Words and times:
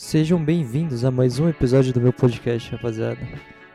Sejam 0.00 0.40
bem-vindos 0.40 1.04
a 1.04 1.10
mais 1.10 1.40
um 1.40 1.48
episódio 1.48 1.92
do 1.92 2.00
meu 2.00 2.12
podcast, 2.12 2.70
rapaziada. 2.70 3.18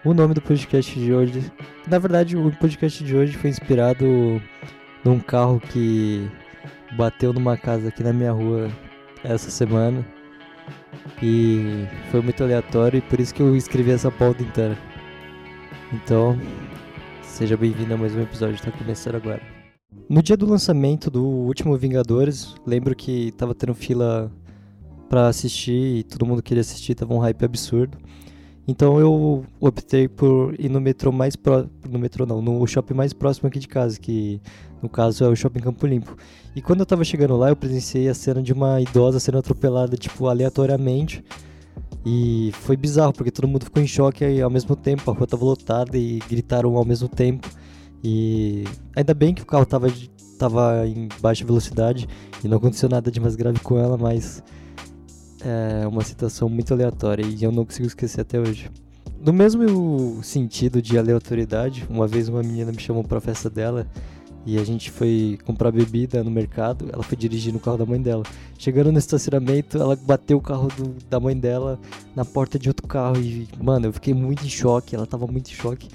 O 0.05 0.13
nome 0.13 0.33
do 0.33 0.41
podcast 0.41 0.97
de 0.97 1.13
hoje, 1.13 1.51
na 1.85 1.99
verdade, 1.99 2.37
o 2.37 2.49
podcast 2.59 3.03
de 3.03 3.13
hoje 3.13 3.33
foi 3.35 3.49
inspirado 3.49 4.41
num 5.03 5.19
carro 5.19 5.59
que 5.59 6.25
bateu 6.95 7.33
numa 7.33 7.57
casa 7.57 7.89
aqui 7.89 8.01
na 8.01 8.13
minha 8.13 8.31
rua 8.31 8.71
essa 9.21 9.51
semana. 9.51 10.07
E 11.21 11.85
foi 12.09 12.21
muito 12.21 12.41
aleatório 12.41 12.99
e 12.99 13.01
por 13.01 13.19
isso 13.19 13.35
que 13.35 13.41
eu 13.41 13.53
escrevi 13.53 13.91
essa 13.91 14.09
pauta 14.09 14.41
inteira. 14.41 14.77
Então, 15.91 16.39
seja 17.21 17.57
bem-vindo 17.57 17.95
a 17.95 17.97
mais 17.97 18.15
um 18.15 18.21
episódio, 18.21 18.55
está 18.55 18.71
começando 18.71 19.15
agora. 19.15 19.41
No 20.09 20.23
dia 20.23 20.37
do 20.37 20.45
lançamento 20.45 21.11
do 21.11 21.21
último 21.21 21.75
Vingadores, 21.75 22.55
lembro 22.65 22.95
que 22.95 23.33
tava 23.33 23.53
tendo 23.53 23.75
fila 23.75 24.31
para 25.13 25.27
assistir 25.27 25.97
e 25.97 26.03
todo 26.03 26.25
mundo 26.25 26.41
queria 26.41 26.61
assistir, 26.61 26.95
tava 26.95 27.13
um 27.13 27.19
hype 27.19 27.45
absurdo. 27.45 27.99
Então 28.67 28.99
eu 28.99 29.45
optei 29.59 30.07
por 30.07 30.55
ir 30.59 30.69
no 30.69 30.81
metrô 30.81 31.11
mais 31.11 31.35
próximo, 31.35 31.69
no 31.87 31.99
metrô 31.99 32.25
não, 32.25 32.41
no 32.41 32.65
shopping 32.65 32.95
mais 32.95 33.13
próximo 33.13 33.47
aqui 33.47 33.59
de 33.59 33.67
casa, 33.67 33.99
que 33.99 34.41
no 34.81 34.89
caso 34.89 35.23
é 35.23 35.27
o 35.27 35.35
Shopping 35.35 35.59
Campo 35.59 35.85
Limpo. 35.85 36.17
E 36.55 36.63
quando 36.63 36.79
eu 36.79 36.85
tava 36.87 37.03
chegando 37.03 37.37
lá, 37.37 37.49
eu 37.49 37.55
presenciei 37.55 38.09
a 38.09 38.13
cena 38.15 38.41
de 38.41 38.53
uma 38.53 38.81
idosa 38.81 39.19
sendo 39.19 39.37
atropelada, 39.37 39.95
tipo, 39.95 40.25
aleatoriamente. 40.27 41.23
E 42.03 42.51
foi 42.53 42.75
bizarro, 42.75 43.13
porque 43.13 43.29
todo 43.29 43.47
mundo 43.47 43.65
ficou 43.65 43.83
em 43.83 43.87
choque 43.87 44.25
aí, 44.25 44.41
ao 44.41 44.49
mesmo 44.49 44.75
tempo, 44.75 45.11
a 45.11 45.13
rua 45.13 45.27
tava 45.27 45.45
lotada 45.45 45.95
e 45.95 46.17
gritaram 46.27 46.75
ao 46.75 46.83
mesmo 46.83 47.07
tempo. 47.07 47.47
E 48.03 48.63
ainda 48.95 49.13
bem 49.13 49.35
que 49.35 49.43
o 49.43 49.45
carro 49.45 49.65
tava, 49.65 49.93
tava 50.39 50.87
em 50.87 51.07
baixa 51.21 51.45
velocidade 51.45 52.07
e 52.43 52.47
não 52.47 52.57
aconteceu 52.57 52.89
nada 52.89 53.11
de 53.11 53.19
mais 53.19 53.35
grave 53.35 53.59
com 53.59 53.77
ela, 53.77 53.95
mas 53.95 54.41
é 55.43 55.87
uma 55.87 56.03
situação 56.03 56.47
muito 56.47 56.73
aleatória 56.73 57.25
e 57.25 57.43
eu 57.43 57.51
não 57.51 57.65
consigo 57.65 57.87
esquecer 57.87 58.21
até 58.21 58.39
hoje. 58.39 58.69
No 59.19 59.31
mesmo 59.31 60.19
sentido 60.21 60.81
de 60.81 60.97
aleatoriedade, 60.97 61.85
uma 61.89 62.07
vez 62.07 62.27
uma 62.27 62.41
menina 62.43 62.71
me 62.71 62.79
chamou 62.79 63.03
pra 63.03 63.21
festa 63.21 63.49
dela 63.49 63.87
e 64.45 64.57
a 64.57 64.63
gente 64.63 64.91
foi 64.91 65.39
comprar 65.45 65.71
bebida 65.71 66.23
no 66.23 66.29
mercado, 66.29 66.89
ela 66.91 67.01
foi 67.01 67.17
dirigir 67.17 67.53
no 67.53 67.59
carro 67.59 67.77
da 67.77 67.85
mãe 67.85 68.01
dela. 68.01 68.23
Chegando 68.57 68.91
no 68.91 68.99
estacionamento, 68.99 69.77
ela 69.77 69.95
bateu 69.95 70.37
o 70.37 70.41
carro 70.41 70.67
do, 70.67 70.95
da 71.09 71.19
mãe 71.19 71.37
dela 71.37 71.79
na 72.15 72.25
porta 72.25 72.59
de 72.59 72.67
outro 72.67 72.85
carro 72.85 73.17
e, 73.17 73.47
mano, 73.61 73.87
eu 73.87 73.93
fiquei 73.93 74.13
muito 74.13 74.45
em 74.45 74.49
choque, 74.49 74.95
ela 74.95 75.05
tava 75.05 75.25
muito 75.27 75.49
em 75.49 75.53
choque. 75.53 75.87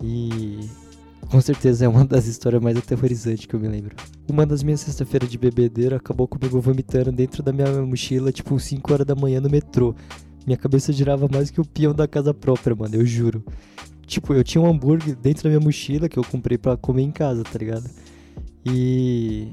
E 0.00 0.60
com 1.32 1.40
certeza 1.40 1.86
é 1.86 1.88
uma 1.88 2.04
das 2.04 2.26
histórias 2.26 2.62
mais 2.62 2.76
aterrorizantes 2.76 3.46
que 3.46 3.54
eu 3.54 3.58
me 3.58 3.66
lembro. 3.66 3.96
Uma 4.28 4.44
das 4.44 4.62
minhas 4.62 4.80
sexta-feiras 4.80 5.30
de 5.30 5.38
bebedeira 5.38 5.96
acabou 5.96 6.28
comigo 6.28 6.60
vomitando 6.60 7.10
dentro 7.10 7.42
da 7.42 7.50
minha 7.54 7.72
mochila, 7.86 8.30
tipo 8.30 8.60
5 8.60 8.92
horas 8.92 9.06
da 9.06 9.14
manhã 9.14 9.40
no 9.40 9.48
metrô. 9.48 9.94
Minha 10.44 10.58
cabeça 10.58 10.92
girava 10.92 11.26
mais 11.32 11.50
que 11.50 11.58
o 11.58 11.64
peão 11.64 11.94
da 11.94 12.06
casa 12.06 12.34
própria, 12.34 12.76
mano, 12.76 12.96
eu 12.96 13.06
juro. 13.06 13.42
Tipo, 14.06 14.34
eu 14.34 14.44
tinha 14.44 14.60
um 14.60 14.68
hambúrguer 14.68 15.16
dentro 15.16 15.44
da 15.44 15.48
minha 15.48 15.60
mochila 15.60 16.06
que 16.06 16.18
eu 16.18 16.22
comprei 16.22 16.58
para 16.58 16.76
comer 16.76 17.00
em 17.00 17.10
casa, 17.10 17.42
tá 17.42 17.58
ligado? 17.58 17.88
E 18.66 19.48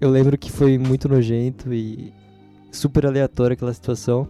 eu 0.00 0.08
lembro 0.08 0.38
que 0.38 0.50
foi 0.50 0.78
muito 0.78 1.06
nojento 1.06 1.74
e 1.74 2.14
super 2.72 3.04
aleatório 3.04 3.52
aquela 3.52 3.74
situação. 3.74 4.26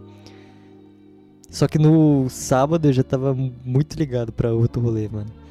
Só 1.49 1.69
que 1.69 1.79
no 1.79 2.27
sábado 2.29 2.85
eu 2.89 2.91
já 2.91 3.03
tava 3.03 3.33
muito 3.33 3.95
ligado 3.97 4.33
para 4.33 4.51
outro 4.51 4.81
rolê, 4.81 5.07
mano. 5.07 5.44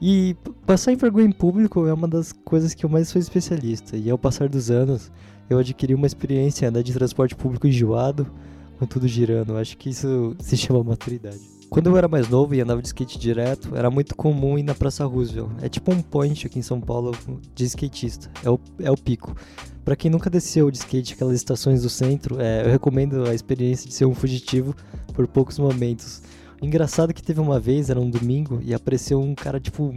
E 0.00 0.36
passar 0.64 0.92
em 0.92 0.96
vergonha 0.96 1.26
em 1.26 1.32
público 1.32 1.86
é 1.86 1.92
uma 1.92 2.06
das 2.06 2.32
coisas 2.32 2.74
que 2.74 2.84
eu 2.84 2.90
mais 2.90 3.08
sou 3.08 3.20
especialista. 3.20 3.96
E 3.96 4.08
ao 4.08 4.18
passar 4.18 4.48
dos 4.48 4.70
anos, 4.70 5.10
eu 5.50 5.58
adquiri 5.58 5.94
uma 5.94 6.06
experiência 6.06 6.68
andar 6.68 6.82
de 6.82 6.92
transporte 6.92 7.34
público 7.34 7.66
enjoado, 7.66 8.30
com 8.78 8.86
tudo 8.86 9.08
girando. 9.08 9.56
Acho 9.56 9.76
que 9.76 9.90
isso 9.90 10.36
se 10.38 10.56
chama 10.56 10.84
maturidade. 10.84 11.40
Quando 11.68 11.90
eu 11.90 11.98
era 11.98 12.08
mais 12.08 12.28
novo 12.28 12.54
e 12.54 12.60
andava 12.60 12.80
de 12.80 12.88
skate 12.88 13.18
direto, 13.18 13.76
era 13.76 13.90
muito 13.90 14.14
comum 14.14 14.58
ir 14.58 14.62
na 14.62 14.74
Praça 14.74 15.04
Roosevelt. 15.04 15.50
É 15.60 15.68
tipo 15.68 15.92
um 15.92 16.00
point 16.00 16.46
aqui 16.46 16.58
em 16.58 16.62
São 16.62 16.80
Paulo 16.80 17.12
de 17.54 17.64
skatista. 17.64 18.30
É 18.42 18.48
o, 18.48 18.58
é 18.78 18.90
o 18.90 18.96
pico. 18.96 19.36
Para 19.84 19.94
quem 19.96 20.10
nunca 20.10 20.30
desceu 20.30 20.70
de 20.70 20.78
skate 20.78 21.14
aquelas 21.14 21.34
estações 21.34 21.82
do 21.82 21.90
centro, 21.90 22.40
é, 22.40 22.64
eu 22.64 22.70
recomendo 22.70 23.28
a 23.28 23.34
experiência 23.34 23.86
de 23.88 23.94
ser 23.94 24.06
um 24.06 24.14
fugitivo 24.14 24.74
por 25.12 25.26
poucos 25.26 25.58
momentos. 25.58 26.22
Engraçado 26.60 27.14
que 27.14 27.22
teve 27.22 27.40
uma 27.40 27.60
vez, 27.60 27.88
era 27.88 28.00
um 28.00 28.10
domingo, 28.10 28.60
e 28.64 28.74
apareceu 28.74 29.20
um 29.20 29.34
cara, 29.34 29.60
tipo, 29.60 29.94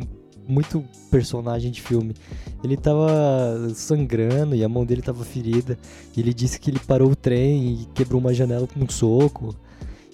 muito 0.48 0.84
personagem 1.10 1.72
de 1.72 1.82
filme. 1.82 2.14
Ele 2.64 2.78
tava 2.78 3.70
sangrando 3.74 4.56
e 4.56 4.64
a 4.64 4.70
mão 4.70 4.86
dele 4.86 5.02
tava 5.02 5.24
ferida. 5.24 5.78
Ele 6.16 6.34
disse 6.34 6.60
que 6.60 6.70
ele 6.70 6.80
parou 6.80 7.12
o 7.12 7.16
trem 7.16 7.82
e 7.82 7.86
quebrou 7.94 8.20
uma 8.20 8.34
janela 8.34 8.68
com 8.68 8.84
um 8.84 8.90
soco. 8.90 9.56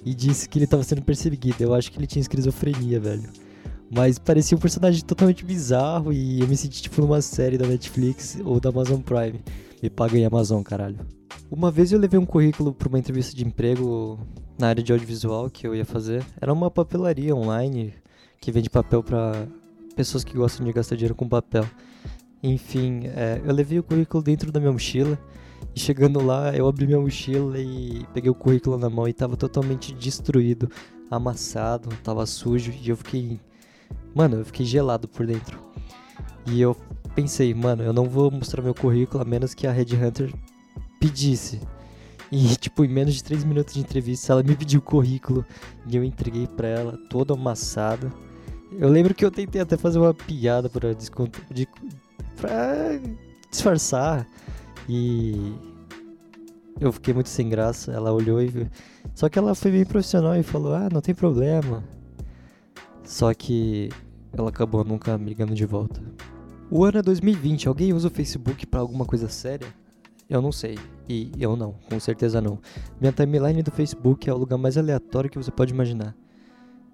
E 0.06 0.14
disse 0.14 0.48
que 0.48 0.58
ele 0.58 0.68
tava 0.68 0.84
sendo 0.84 1.02
perseguido. 1.02 1.62
Eu 1.62 1.74
acho 1.74 1.92
que 1.92 1.98
ele 1.98 2.08
tinha 2.08 2.22
esquizofrenia, 2.22 3.00
velho. 3.00 3.30
Mas 3.90 4.20
parecia 4.20 4.58
um 4.58 4.60
personagem 4.60 5.04
totalmente 5.04 5.44
bizarro 5.44 6.14
e 6.14 6.42
eu 6.42 6.48
me 6.48 6.56
senti 6.56 6.82
tipo 6.82 7.02
numa 7.02 7.22
série 7.22 7.58
da 7.58 7.66
Netflix 7.66 8.38
ou 8.44 8.60
da 8.60 8.70
Amazon 8.70 9.02
Prime. 9.02 9.40
Me 9.82 9.90
paga 9.90 10.18
em 10.18 10.26
Amazon, 10.26 10.62
caralho. 10.62 11.00
Uma 11.50 11.72
vez 11.72 11.94
eu 11.94 12.00
levei 12.00 12.20
um 12.20 12.26
currículo 12.26 12.74
para 12.74 12.90
uma 12.90 13.00
entrevista 13.00 13.34
de 13.34 13.46
emprego 13.46 14.20
na 14.60 14.68
área 14.68 14.84
de 14.84 14.92
audiovisual 14.92 15.50
que 15.50 15.66
eu 15.66 15.74
ia 15.74 15.86
fazer. 15.86 16.26
Era 16.42 16.52
uma 16.52 16.70
papelaria 16.70 17.34
online 17.34 17.94
que 18.42 18.52
vende 18.52 18.70
papel 18.70 19.02
para 19.02 19.48
pessoas 19.96 20.26
que 20.26 20.36
gostam 20.36 20.66
de 20.66 20.74
gastar 20.74 20.96
dinheiro 20.96 21.16
com 21.16 21.28
papel. 21.28 21.66
Enfim, 22.44 23.04
é, 23.06 23.42
eu 23.46 23.54
levei 23.54 23.80
o 23.80 23.84
currículo 23.84 24.22
dentro 24.22 24.52
da 24.52 24.60
minha 24.60 24.74
mochila 24.74 25.18
e 25.74 25.80
chegando 25.80 26.24
lá 26.24 26.54
eu 26.54 26.68
abri 26.68 26.86
minha 26.86 27.00
mochila 27.00 27.58
e 27.58 28.06
peguei 28.14 28.30
o 28.30 28.36
currículo 28.36 28.78
na 28.78 28.90
mão 28.90 29.08
e 29.08 29.14
tava 29.14 29.38
totalmente 29.38 29.94
destruído, 29.94 30.70
amassado, 31.10 31.88
tava 32.04 32.26
sujo 32.26 32.74
e 32.74 32.90
eu 32.90 32.98
fiquei, 32.98 33.40
mano, 34.14 34.40
eu 34.40 34.46
fiquei 34.46 34.66
gelado 34.66 35.08
por 35.08 35.26
dentro. 35.26 35.58
E 36.46 36.60
eu 36.60 36.76
pensei, 37.16 37.54
mano, 37.54 37.84
eu 37.84 37.94
não 37.94 38.06
vou 38.06 38.30
mostrar 38.30 38.62
meu 38.62 38.76
currículo 38.76 39.24
a 39.24 39.26
menos 39.26 39.54
que 39.54 39.66
a 39.66 39.72
Red 39.72 39.96
Hunter 39.96 40.34
pedisse. 41.00 41.60
E, 42.32 42.56
tipo, 42.58 42.84
em 42.84 42.90
menos 42.90 43.16
de 43.16 43.24
3 43.24 43.44
minutos 43.44 43.74
de 43.74 43.80
entrevista, 43.80 44.34
ela 44.34 44.44
me 44.44 44.56
pediu 44.56 44.80
o 44.80 44.84
currículo 44.84 45.46
e 45.88 45.96
eu 45.96 46.04
entreguei 46.04 46.48
pra 46.48 46.68
ela, 46.68 46.98
todo 47.10 47.34
amassado. 47.34 48.12
Eu 48.72 48.90
lembro 48.90 49.16
que 49.16 49.24
eu 49.24 49.32
tentei 49.32 49.62
até 49.62 49.78
fazer 49.78 49.98
uma 49.98 50.14
piada 50.14 50.70
pra, 50.70 50.94
desconto, 50.94 51.42
de, 51.50 51.68
pra 52.36 53.00
disfarçar. 53.50 54.28
E 54.90 55.54
eu 56.80 56.92
fiquei 56.92 57.14
muito 57.14 57.30
sem 57.30 57.50
graça. 57.50 57.92
Ela 57.92 58.12
olhou 58.12 58.42
e. 58.42 58.70
Só 59.16 59.30
que 59.30 59.40
ela 59.40 59.56
foi 59.56 59.72
bem 59.72 59.86
profissional 59.86 60.36
e 60.36 60.44
falou: 60.44 60.74
Ah, 60.74 60.90
não 60.92 61.02
tem 61.02 61.16
problema. 61.16 61.84
Só 63.04 63.34
que 63.34 63.90
ela 64.34 64.50
acabou 64.50 64.84
nunca 64.84 65.18
me 65.18 65.30
ligando 65.30 65.56
de 65.56 65.66
volta. 65.66 66.02
O 66.70 66.84
ano 66.84 67.00
é 67.00 67.02
2020. 67.02 67.68
Alguém 67.68 67.94
usa 67.94 68.10
o 68.10 68.12
Facebook 68.12 68.66
para 68.66 68.82
alguma 68.82 69.06
coisa 69.06 69.30
séria? 69.30 69.68
Eu 70.30 70.42
não 70.42 70.52
sei. 70.52 70.78
E 71.08 71.32
eu 71.40 71.56
não, 71.56 71.74
com 71.90 72.00
certeza 72.00 72.42
não. 72.42 72.60
Minha 73.00 73.14
timeline 73.14 73.64
do 73.64 73.72
Facebook 73.72 74.30
é 74.30 74.34
o 74.34 74.38
lugar 74.38 74.58
mais 74.58 74.78
aleatório 74.78 75.30
que 75.30 75.38
você 75.38 75.52
pode 75.52 75.74
imaginar. 75.74 76.16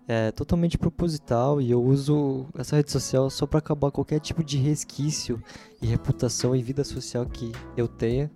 É 0.07 0.31
totalmente 0.31 0.77
proposital 0.77 1.61
e 1.61 1.71
eu 1.71 1.81
uso 1.81 2.45
essa 2.57 2.75
rede 2.75 2.91
social 2.91 3.29
só 3.29 3.47
para 3.47 3.59
acabar 3.59 3.89
qualquer 3.89 4.19
tipo 4.19 4.43
de 4.43 4.57
resquício 4.57 5.41
e 5.81 5.87
reputação 5.87 6.55
e 6.55 6.61
vida 6.61 6.83
social 6.83 7.25
que 7.25 7.51
eu 7.77 7.87
tenha. 7.87 8.29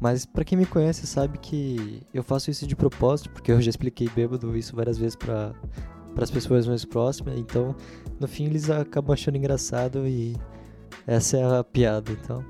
Mas 0.00 0.26
para 0.26 0.44
quem 0.44 0.58
me 0.58 0.66
conhece 0.66 1.06
sabe 1.06 1.38
que 1.38 2.02
eu 2.12 2.22
faço 2.22 2.50
isso 2.50 2.66
de 2.66 2.76
propósito, 2.76 3.30
porque 3.30 3.50
eu 3.50 3.60
já 3.62 3.70
expliquei 3.70 4.08
bêbado 4.08 4.56
isso 4.56 4.76
várias 4.76 4.98
vezes 4.98 5.16
para 5.16 5.54
as 6.20 6.30
pessoas 6.30 6.66
mais 6.66 6.84
próximas. 6.84 7.38
Então, 7.38 7.74
no 8.20 8.28
fim, 8.28 8.44
eles 8.44 8.68
acabam 8.70 9.12
achando 9.12 9.36
engraçado 9.38 10.06
e 10.06 10.36
essa 11.06 11.38
é 11.38 11.58
a 11.58 11.64
piada. 11.64 12.12
Então, 12.12 12.44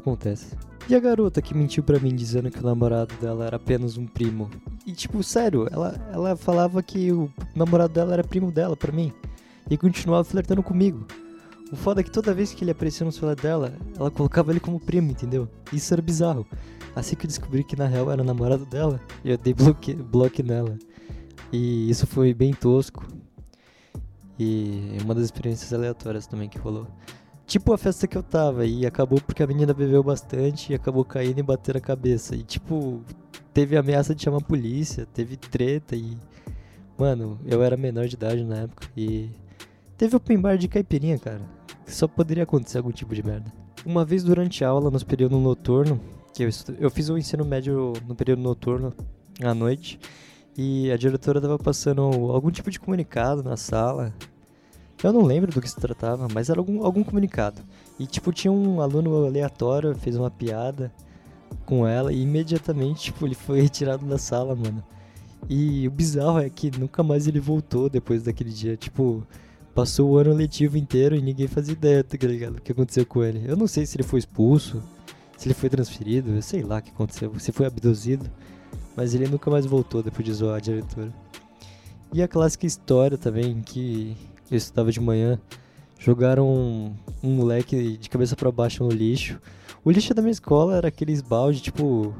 acontece. 0.00 0.56
E 0.88 0.94
a 0.94 0.98
garota 0.98 1.40
que 1.40 1.54
mentiu 1.54 1.84
para 1.84 2.00
mim 2.00 2.14
dizendo 2.14 2.50
que 2.50 2.58
o 2.58 2.66
namorado 2.66 3.14
dela 3.20 3.46
era 3.46 3.56
apenas 3.56 3.96
um 3.96 4.06
primo? 4.06 4.50
E 4.84 4.92
tipo, 4.92 5.22
sério, 5.22 5.68
ela, 5.70 5.94
ela 6.12 6.36
falava 6.36 6.82
que 6.82 7.12
o 7.12 7.30
namorado 7.54 7.92
dela 7.92 8.12
era 8.12 8.24
primo 8.24 8.50
dela 8.50 8.76
para 8.76 8.90
mim. 8.90 9.12
E 9.70 9.76
continuava 9.76 10.24
flertando 10.24 10.62
comigo. 10.62 11.06
O 11.72 11.76
foda 11.76 12.00
é 12.00 12.04
que 12.04 12.10
toda 12.10 12.34
vez 12.34 12.52
que 12.52 12.64
ele 12.64 12.72
aparecia 12.72 13.06
no 13.06 13.12
celular 13.12 13.36
dela, 13.36 13.72
ela 13.96 14.10
colocava 14.10 14.50
ele 14.50 14.58
como 14.58 14.80
primo, 14.80 15.12
entendeu? 15.12 15.48
Isso 15.72 15.94
era 15.94 16.02
bizarro. 16.02 16.44
Assim 16.96 17.14
que 17.14 17.24
eu 17.24 17.28
descobri 17.28 17.62
que 17.62 17.76
na 17.76 17.86
real 17.86 18.10
era 18.10 18.24
namorado 18.24 18.66
dela, 18.66 19.00
eu 19.24 19.38
dei 19.38 19.54
bloque, 19.54 19.94
bloque 19.94 20.42
nela. 20.42 20.76
E 21.52 21.88
isso 21.88 22.06
foi 22.06 22.34
bem 22.34 22.52
tosco. 22.52 23.06
E 24.38 24.98
uma 25.04 25.14
das 25.14 25.24
experiências 25.24 25.72
aleatórias 25.72 26.26
também 26.26 26.48
que 26.48 26.58
rolou. 26.58 26.88
Tipo 27.50 27.72
a 27.72 27.76
festa 27.76 28.06
que 28.06 28.16
eu 28.16 28.22
tava, 28.22 28.64
e 28.64 28.86
acabou 28.86 29.20
porque 29.20 29.42
a 29.42 29.46
menina 29.46 29.74
bebeu 29.74 30.04
bastante 30.04 30.70
e 30.70 30.74
acabou 30.76 31.04
caindo 31.04 31.40
e 31.40 31.42
batendo 31.42 31.78
a 31.78 31.80
cabeça. 31.80 32.36
E 32.36 32.44
tipo, 32.44 33.02
teve 33.52 33.76
ameaça 33.76 34.14
de 34.14 34.22
chamar 34.22 34.36
a 34.36 34.40
polícia, 34.40 35.04
teve 35.12 35.36
treta 35.36 35.96
e. 35.96 36.16
Mano, 36.96 37.40
eu 37.44 37.60
era 37.60 37.76
menor 37.76 38.06
de 38.06 38.14
idade 38.14 38.44
na 38.44 38.58
época 38.58 38.86
e. 38.96 39.30
Teve 39.98 40.14
open 40.14 40.40
bar 40.40 40.56
de 40.56 40.68
caipirinha, 40.68 41.18
cara. 41.18 41.40
Só 41.88 42.06
poderia 42.06 42.44
acontecer 42.44 42.78
algum 42.78 42.92
tipo 42.92 43.12
de 43.16 43.22
merda. 43.24 43.52
Uma 43.84 44.04
vez 44.04 44.22
durante 44.22 44.64
a 44.64 44.68
aula, 44.68 44.88
nos 44.88 45.02
períodos 45.02 45.42
noturno, 45.42 46.00
que 46.32 46.44
eu, 46.44 46.48
estu... 46.48 46.72
eu 46.78 46.88
fiz 46.88 47.08
o 47.08 47.14
um 47.14 47.18
ensino 47.18 47.44
médio 47.44 47.94
no 48.06 48.14
período 48.14 48.42
noturno, 48.42 48.94
à 49.42 49.52
noite, 49.52 49.98
e 50.56 50.88
a 50.92 50.96
diretora 50.96 51.40
tava 51.40 51.58
passando 51.58 52.00
algum 52.00 52.52
tipo 52.52 52.70
de 52.70 52.78
comunicado 52.78 53.42
na 53.42 53.56
sala. 53.56 54.14
Eu 55.02 55.12
não 55.12 55.22
lembro 55.22 55.50
do 55.50 55.60
que 55.60 55.68
se 55.68 55.76
tratava, 55.76 56.28
mas 56.32 56.50
era 56.50 56.60
algum, 56.60 56.84
algum 56.84 57.02
comunicado. 57.02 57.62
E 57.98 58.06
tipo, 58.06 58.32
tinha 58.32 58.52
um 58.52 58.80
aluno 58.80 59.26
aleatório, 59.26 59.94
fez 59.94 60.16
uma 60.16 60.30
piada 60.30 60.92
com 61.64 61.86
ela 61.86 62.12
e 62.12 62.22
imediatamente, 62.22 63.04
tipo, 63.04 63.26
ele 63.26 63.34
foi 63.34 63.60
retirado 63.62 64.04
da 64.06 64.18
sala, 64.18 64.54
mano. 64.54 64.82
E 65.48 65.88
o 65.88 65.90
bizarro 65.90 66.38
é 66.38 66.50
que 66.50 66.70
nunca 66.78 67.02
mais 67.02 67.26
ele 67.26 67.40
voltou 67.40 67.88
depois 67.88 68.22
daquele 68.22 68.50
dia. 68.50 68.76
Tipo, 68.76 69.26
passou 69.74 70.10
o 70.10 70.18
ano 70.18 70.34
letivo 70.34 70.76
inteiro 70.76 71.16
e 71.16 71.22
ninguém 71.22 71.48
fazia 71.48 71.72
ideia, 71.72 72.04
tá 72.04 72.16
ligado? 72.26 72.58
O 72.58 72.62
que 72.62 72.72
aconteceu 72.72 73.06
com 73.06 73.24
ele. 73.24 73.42
Eu 73.46 73.56
não 73.56 73.66
sei 73.66 73.86
se 73.86 73.96
ele 73.96 74.02
foi 74.02 74.18
expulso, 74.18 74.82
se 75.36 75.48
ele 75.48 75.54
foi 75.54 75.70
transferido, 75.70 76.30
eu 76.30 76.42
sei 76.42 76.62
lá 76.62 76.78
o 76.78 76.82
que 76.82 76.90
aconteceu, 76.90 77.32
se 77.38 77.52
foi 77.52 77.66
abduzido. 77.66 78.30
Mas 78.94 79.14
ele 79.14 79.28
nunca 79.28 79.50
mais 79.50 79.64
voltou 79.64 80.02
depois 80.02 80.24
de 80.24 80.34
zoar 80.34 80.56
a 80.56 80.60
diretora. 80.60 81.12
E 82.12 82.22
a 82.22 82.28
clássica 82.28 82.66
história 82.66 83.16
também, 83.16 83.60
que 83.62 84.16
eu 84.50 84.56
estudava 84.56 84.90
de 84.90 85.00
manhã, 85.00 85.38
jogaram 85.98 86.48
um, 86.48 86.94
um 87.22 87.34
moleque 87.34 87.96
de 87.96 88.10
cabeça 88.10 88.34
para 88.34 88.50
baixo 88.50 88.82
no 88.82 88.90
lixo. 88.90 89.40
O 89.84 89.90
lixo 89.90 90.12
da 90.12 90.22
minha 90.22 90.32
escola 90.32 90.76
era 90.76 90.88
aqueles 90.88 91.22
balde, 91.22 91.60
tipo, 91.60 92.14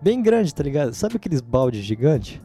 bem 0.00 0.22
grande, 0.22 0.54
tá 0.54 0.62
ligado? 0.62 0.94
Sabe 0.94 1.16
aqueles 1.16 1.40
balde 1.40 1.82
gigante? 1.82 2.40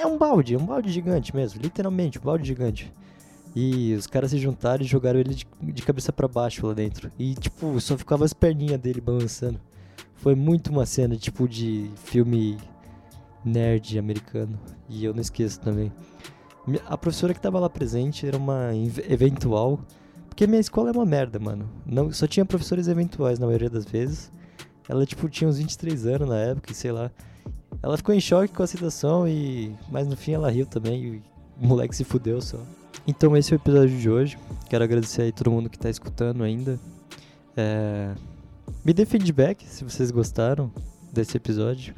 É 0.00 0.06
um 0.06 0.16
balde, 0.16 0.54
é 0.54 0.58
um 0.58 0.64
balde 0.64 0.90
gigante 0.90 1.36
mesmo, 1.36 1.60
literalmente, 1.60 2.18
um 2.18 2.22
balde 2.22 2.46
gigante. 2.46 2.92
E 3.54 3.94
os 3.94 4.06
caras 4.06 4.30
se 4.30 4.38
juntaram 4.38 4.82
e 4.82 4.86
jogaram 4.86 5.18
ele 5.18 5.34
de, 5.34 5.46
de 5.60 5.82
cabeça 5.82 6.12
para 6.12 6.28
baixo 6.28 6.66
lá 6.66 6.72
dentro. 6.72 7.10
E, 7.18 7.34
tipo, 7.34 7.78
só 7.80 7.98
ficava 7.98 8.24
as 8.24 8.32
perninhas 8.32 8.78
dele 8.78 9.00
balançando. 9.00 9.60
Foi 10.14 10.34
muito 10.34 10.70
uma 10.70 10.86
cena, 10.86 11.16
tipo, 11.16 11.48
de 11.48 11.90
filme 11.96 12.58
nerd 13.44 13.98
americano. 13.98 14.58
E 14.88 15.04
eu 15.04 15.12
não 15.12 15.20
esqueço 15.20 15.60
também. 15.60 15.92
A 16.86 16.96
professora 16.96 17.34
que 17.34 17.40
tava 17.40 17.58
lá 17.58 17.70
presente 17.70 18.26
era 18.26 18.36
uma 18.36 18.70
eventual. 19.08 19.80
Porque 20.28 20.46
minha 20.46 20.60
escola 20.60 20.90
é 20.90 20.92
uma 20.92 21.06
merda, 21.06 21.38
mano. 21.38 21.68
Não, 21.84 22.12
só 22.12 22.26
tinha 22.26 22.44
professores 22.44 22.88
eventuais 22.88 23.38
na 23.38 23.46
maioria 23.46 23.70
das 23.70 23.84
vezes. 23.84 24.30
Ela, 24.88 25.04
tipo, 25.06 25.28
tinha 25.28 25.48
uns 25.48 25.58
23 25.58 26.06
anos 26.06 26.28
na 26.28 26.36
época, 26.36 26.72
e 26.72 26.74
sei 26.74 26.92
lá. 26.92 27.10
Ela 27.82 27.96
ficou 27.96 28.14
em 28.14 28.20
choque 28.20 28.52
com 28.52 28.62
a 28.62 28.66
situação 28.66 29.26
e. 29.26 29.74
Mas 29.90 30.06
no 30.06 30.16
fim 30.16 30.32
ela 30.32 30.50
riu 30.50 30.66
também 30.66 31.04
e 31.04 31.22
o 31.60 31.66
moleque 31.66 31.94
se 31.94 32.04
fudeu 32.04 32.40
só. 32.40 32.58
Então 33.06 33.36
esse 33.36 33.52
é 33.52 33.56
o 33.56 33.58
episódio 33.58 33.96
de 33.96 34.10
hoje. 34.10 34.38
Quero 34.68 34.84
agradecer 34.84 35.22
aí 35.22 35.32
todo 35.32 35.50
mundo 35.50 35.70
que 35.70 35.78
tá 35.78 35.88
escutando 35.88 36.42
ainda. 36.42 36.78
É... 37.56 38.14
Me 38.84 38.92
dê 38.92 39.04
feedback 39.04 39.66
se 39.66 39.84
vocês 39.84 40.10
gostaram 40.10 40.70
desse 41.12 41.36
episódio. 41.36 41.94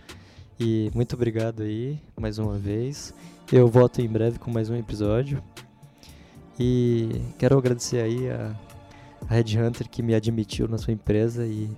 E 0.59 0.91
muito 0.95 1.15
obrigado 1.15 1.63
aí 1.63 1.99
mais 2.19 2.39
uma 2.39 2.57
vez. 2.57 3.15
Eu 3.53 3.69
volto 3.69 4.01
em 4.01 4.09
breve 4.09 4.39
com 4.39 4.51
mais 4.51 4.71
um 4.71 4.75
episódio. 4.75 5.43
E 6.59 7.21
quero 7.39 7.59
agradecer 7.59 8.01
aí 8.01 8.31
a, 8.31 8.57
a 9.29 9.35
Red 9.35 9.59
Hunter 9.61 9.91
que 9.91 10.03
me 10.03 10.15
admitiu 10.15 10.67
na 10.67 10.79
sua 10.79 10.95
empresa 10.95 11.47
e 11.47 11.71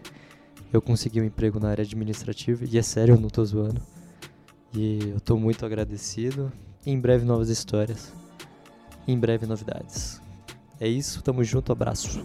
eu 0.72 0.80
consegui 0.80 1.20
um 1.20 1.24
emprego 1.24 1.58
na 1.58 1.70
área 1.70 1.82
administrativa. 1.82 2.64
E 2.64 2.78
é 2.78 2.82
sério, 2.82 3.16
eu 3.16 3.20
não 3.20 3.28
tô 3.28 3.44
zoando. 3.44 3.82
E 4.72 5.00
eu 5.14 5.20
tô 5.20 5.36
muito 5.36 5.66
agradecido. 5.66 6.52
Em 6.86 6.96
breve 6.96 7.24
novas 7.24 7.48
histórias. 7.48 8.12
em 9.08 9.18
breve 9.18 9.44
novidades. 9.44 10.22
É 10.78 10.86
isso, 10.86 11.24
tamo 11.24 11.42
junto, 11.42 11.72
abraço. 11.72 12.24